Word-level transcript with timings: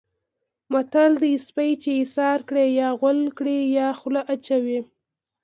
متل 0.71 1.11
دی: 1.21 1.33
سپی 1.47 1.69
چې 1.83 1.89
ایسار 1.99 2.39
کړې 2.49 2.65
یا 2.79 2.89
غول 2.99 3.19
کړي 3.37 3.57
یا 3.77 3.87
خوله 3.99 4.21
اچوي. 4.33 4.79